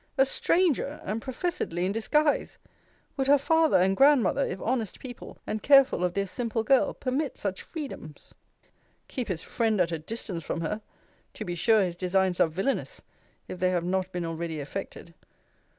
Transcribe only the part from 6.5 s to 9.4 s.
girl, permit such freedoms? Keep